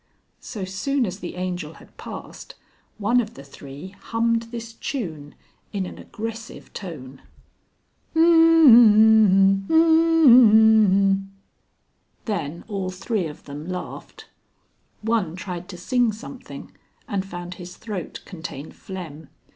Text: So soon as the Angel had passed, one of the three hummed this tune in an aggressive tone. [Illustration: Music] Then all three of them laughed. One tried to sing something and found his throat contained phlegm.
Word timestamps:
So 0.39 0.65
soon 0.65 1.05
as 1.05 1.19
the 1.19 1.35
Angel 1.35 1.75
had 1.75 1.95
passed, 1.95 2.55
one 2.97 3.21
of 3.21 3.35
the 3.35 3.43
three 3.43 3.89
hummed 3.89 4.47
this 4.49 4.73
tune 4.73 5.35
in 5.71 5.85
an 5.85 5.99
aggressive 5.99 6.73
tone. 6.73 7.21
[Illustration: 8.15 9.67
Music] 9.67 11.25
Then 12.25 12.63
all 12.67 12.89
three 12.89 13.27
of 13.27 13.43
them 13.43 13.67
laughed. 13.69 14.27
One 15.03 15.35
tried 15.35 15.69
to 15.69 15.77
sing 15.77 16.11
something 16.11 16.75
and 17.07 17.23
found 17.23 17.53
his 17.53 17.77
throat 17.77 18.23
contained 18.25 18.75
phlegm. 18.75 19.29